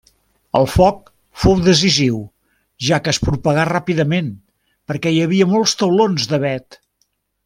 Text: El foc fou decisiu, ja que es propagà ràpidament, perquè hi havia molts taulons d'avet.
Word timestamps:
El 0.59 0.63
foc 0.75 1.11
fou 1.41 1.59
decisiu, 1.67 2.15
ja 2.87 2.99
que 3.07 3.13
es 3.17 3.21
propagà 3.27 3.67
ràpidament, 3.71 4.31
perquè 4.93 5.13
hi 5.17 5.21
havia 5.27 5.49
molts 5.53 5.77
taulons 5.83 6.27
d'avet. 6.33 6.81